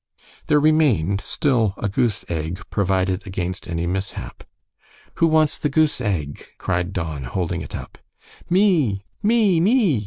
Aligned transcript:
There 0.47 0.59
remained 0.59 1.21
still 1.21 1.75
a 1.77 1.87
goose 1.87 2.25
egg 2.27 2.63
provided 2.71 3.27
against 3.27 3.67
any 3.67 3.85
mishap. 3.85 4.43
"Who 5.17 5.27
wants 5.27 5.59
the 5.59 5.69
goose 5.69 6.01
egg?" 6.01 6.43
cried 6.57 6.91
Don, 6.91 7.25
holding 7.25 7.61
it 7.61 7.75
up. 7.75 7.99
"Me!" 8.49 9.05
"me!" 9.21 9.59
"me!" 9.59 9.99